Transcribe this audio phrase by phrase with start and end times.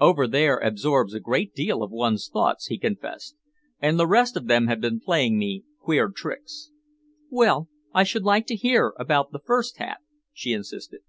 [0.00, 3.36] "Over there absorbs a great deal of one's thoughts," he confessed,
[3.78, 6.70] "and the rest of them have been playing me queer tricks."
[7.28, 9.98] "Well, I should like to hear about the first half,"
[10.32, 11.02] she insisted.